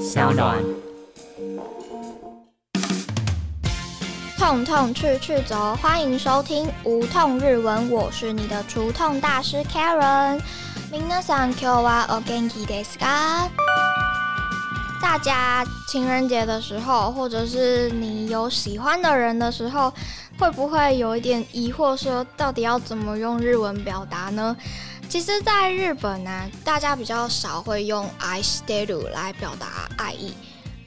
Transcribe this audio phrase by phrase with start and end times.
[0.00, 0.63] 小暖。
[4.37, 10.39] 痛痛去去走，欢迎收听无痛日文，我是你的除痛大师 Karen。
[10.91, 13.49] 皆さん今日はお元気ですか？
[15.01, 19.91] 大家情人节的时候，或者是你有喜欢的人的时候，
[20.37, 24.55] 会不会有一点疑惑，说到底要怎么用日文表达呢？
[25.11, 29.67] 其实，在日本呢，大家比较少会用 I stay you 来表达
[29.97, 30.33] 爱意。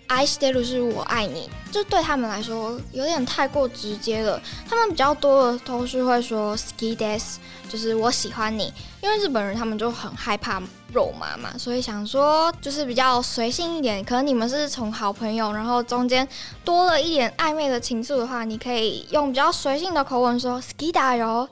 [0.07, 4.41] I stay you 是我爱你，这对他们来说有点太过直接了。
[4.67, 7.35] 他们比较多的都是会说 ski des，
[7.69, 8.73] 就是我喜欢你。
[9.03, 10.59] 因为日本人他们就很害怕
[10.91, 14.03] 肉麻嘛，所以想说就是比较随性一点。
[14.03, 16.27] 可能你们是从好朋友，然后中间
[16.65, 21.47] 多了一点暧昧的情愫的话，你可以用比较随性的口吻说 ski da 哟。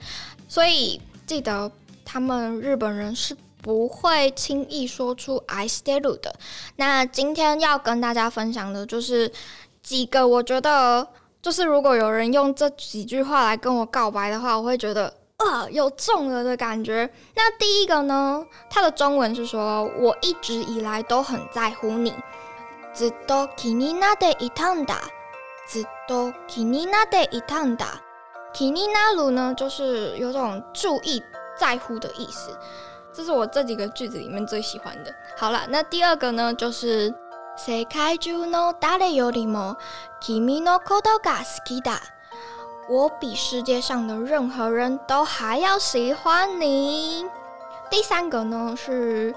[0.49, 1.71] 所以记得
[2.12, 3.36] 他们日本人是。
[3.60, 6.34] 不会轻易说出 I stay you 的。
[6.78, 9.30] 那今天要跟大家分享的就是
[9.84, 11.06] 几个，我觉得
[11.42, 17.12] 就是如果有人用这几句话来跟我告白的话，我会觉得啊有中了的感觉。
[17.36, 22.14] 那第一个呢，它的中文是说我一直以来都很在乎你。
[22.94, 24.96] ずっと気になっていたんだ。
[25.68, 28.02] ずっと気になっていたんだ。
[28.54, 31.22] 気になる呢，就是有种注意、
[31.62, 32.50] 在乎的意思。
[33.14, 35.14] 这是我这几个句子里面最喜欢的。
[35.38, 37.14] 好了，那第二个呢，就是
[37.56, 39.78] 世界中の誰よりも
[40.22, 42.00] 君のことが好きだ。
[42.90, 47.26] 我比世界上的任何人都还要喜欢你。
[47.90, 49.34] 第三个呢是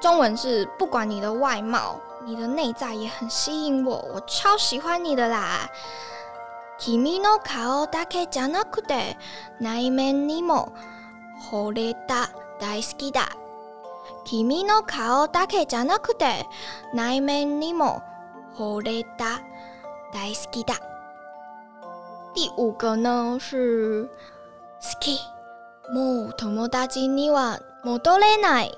[0.00, 5.68] 中文是不管你的外貌，你的内在也很吸引我，我超喜欢你的啦。
[6.78, 9.16] 君の顔だけじゃなくて
[9.58, 10.72] 内面にも
[11.51, 12.29] 惚れた。
[12.59, 13.29] 大好きだ。
[14.25, 16.45] 君の顔だけじゃなくて
[16.93, 18.01] 内面にも
[18.55, 19.41] 惚れた。
[20.13, 20.75] 大好きだ。
[22.35, 24.09] 第五个呢是
[24.81, 25.19] 好き。
[25.91, 28.71] もう友達には戻れない。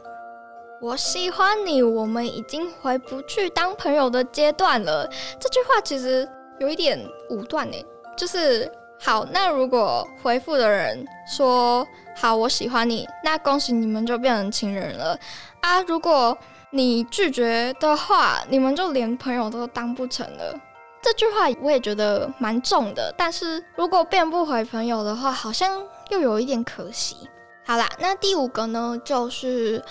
[0.82, 5.10] 我喜欢你，我们已经回不去当朋友的阶段了。
[5.40, 6.28] 这句话其实
[6.60, 7.00] 有一点
[7.30, 7.78] 武断呢，
[8.18, 9.25] 就是好。
[9.33, 11.87] 那如果回复的人说。
[12.13, 15.19] 好，我喜欢你，那恭喜你们就变成情人了
[15.63, 15.81] 啊！
[15.85, 16.37] 如果
[16.69, 20.55] 你拒绝的话，你们就连朋友都当不成了。
[21.01, 27.17] 这句话我也觉得蛮重的，但是如果变不回朋友的话，好像又有一点可惜。
[27.65, 29.83] 好啦，那第五个呢，就是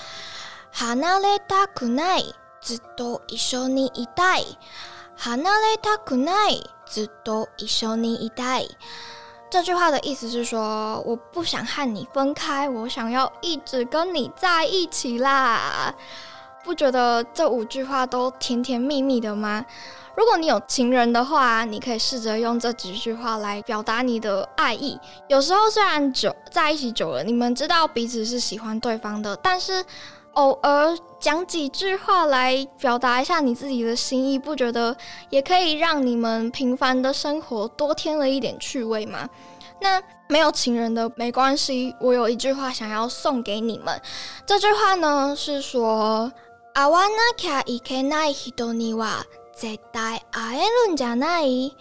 [0.76, 4.46] 離れたくない、ずっと一緒にいたい。
[5.18, 8.70] 離れたくない、 ずっと一緒にいたい。
[9.50, 15.94] 这句话的意思是说，我不想和你分开，我想要一直跟你在一起啦。
[16.64, 19.66] 不觉得这五句话都甜甜蜜蜜的吗？
[20.16, 25.00] 如果你有情人的话，你可以试着用这几句话来表达你的爱意。
[25.28, 29.86] 有时候虽然久在一起久了，你们知道彼此是喜欢对方的，但是。
[30.34, 34.96] 偶尔讲几句话来表达一下你自己的心意，不觉得
[35.30, 39.28] 也可以让你们平凡的生活多添了一点趣味吗？
[39.82, 44.02] 那没有情人的没关系，我有一句话想要送给你们。
[44.46, 46.32] 这句话呢是说：
[46.74, 51.76] 会わなきゃいけない人には絶対会えるんじゃない。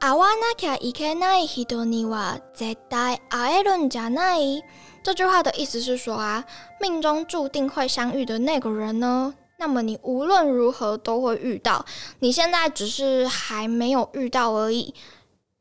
[0.00, 4.64] 会わなきゃいけない人には絶対会えるんじゃない。
[5.06, 6.44] 这句话的意思是说啊，
[6.80, 11.84] 命中注定会相遇的那个人呢，那么你无论如何都会遇到。
[12.20, 14.94] 你现在只是还没有遇到而已。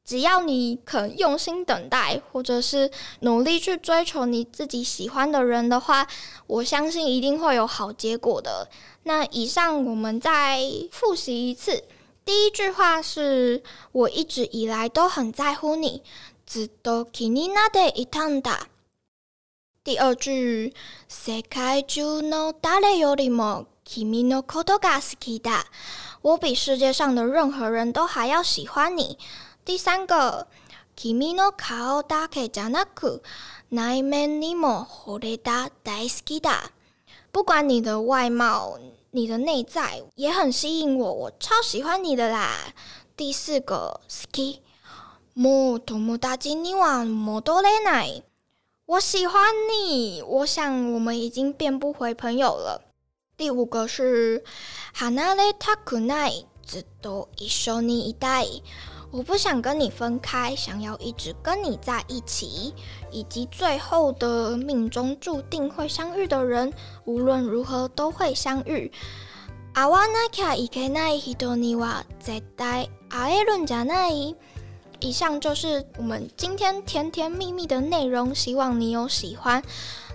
[0.03, 2.91] 只要你肯用心等待，或者是
[3.22, 6.05] 努力去追求你自己喜欢的人的话，
[6.47, 8.67] 我相信一定会有好结果的。
[9.03, 10.59] 那以上我们再
[10.91, 11.83] 复习一次。
[12.25, 16.03] 第一句话是我一直以来都很在乎你。
[16.45, 18.67] ずっと気になっていたんだ。
[19.85, 20.72] 第二句，
[21.07, 25.66] 世界中の誰よりも君のことが好きだ。
[26.22, 29.17] 我比世界上的任何人都还要喜欢你。
[29.66, 30.46] 第三个，
[30.96, 33.23] 君の顔だけじゃなく、
[33.72, 36.69] 内面にも惚れた大好きだ。
[37.31, 38.78] 不管你的外貌，
[39.09, 42.72] 你的内在也很吸引我，我超喜欢你的啦。
[43.17, 44.61] 第四个，好き。
[45.34, 48.23] もう友達には戻れない。
[48.85, 52.81] 我喜欢你，我想我们已经变不回朋友了。
[53.37, 54.43] 第五个是
[54.93, 58.61] 離れたくない、ずっと一緒にいたい。
[59.11, 62.73] 我不想跟你分开，想要一直跟你在一起。
[63.11, 66.73] 以及最后的命中注定会相遇的人，
[67.05, 68.91] 无论如何都会相遇。
[69.73, 74.35] 会わなきゃいけない人には絶対会えるんじゃない？
[75.01, 79.63] 以上就是我们今天甜甜蜜蜜的内容，希望你有喜欢。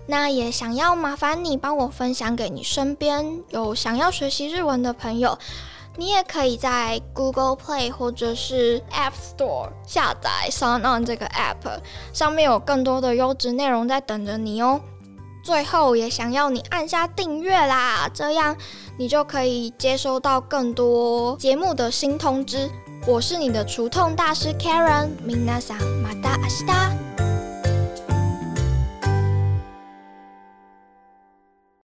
[0.07, 5.37] 那也想要麻烦你帮我分享给你身边有想要学习日文的朋友。
[5.97, 11.81] 你也可以在 Google Play 或者是 App Store 下载 Sound On 这个 App，
[12.13, 14.79] 上面有更多的优质内容在等着你哦。
[15.43, 18.55] 最后也想要你按下订阅啦，这样
[18.97, 22.69] 你就可以接收到更多节目的新通知。
[23.07, 26.91] 我是你的除痛大师 Karen，明娜桑马达阿西达。